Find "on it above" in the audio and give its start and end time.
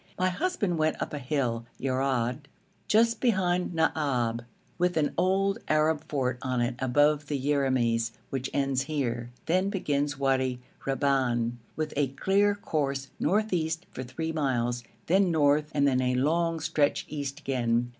6.41-7.27